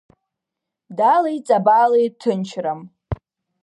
Дали 0.97 1.35
Ҵабали 1.47 2.03
ҭынчрам. 2.19 2.79